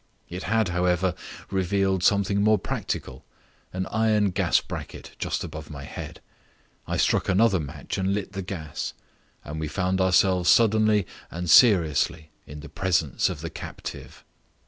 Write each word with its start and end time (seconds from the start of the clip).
It 0.29 0.41
had, 0.49 0.69
however, 0.69 1.13
revealed 1.51 2.03
something 2.03 2.41
more 2.41 2.57
practical 2.57 3.23
an 3.71 3.85
iron 3.91 4.31
gas 4.31 4.59
bracket 4.59 5.11
just 5.19 5.43
above 5.43 5.69
my 5.69 5.83
head. 5.83 6.21
I 6.87 6.97
struck 6.97 7.29
another 7.29 7.59
match 7.59 7.99
and 7.99 8.11
lit 8.11 8.31
the 8.33 8.41
gas. 8.41 8.93
And 9.43 9.59
we 9.59 9.67
found 9.67 10.01
ourselves 10.01 10.49
suddenly 10.49 11.05
and 11.29 11.47
seriously 11.51 12.31
in 12.47 12.61
the 12.61 12.67
presence 12.69 13.29
of 13.29 13.41
the 13.41 13.51
captive. 13.51 14.23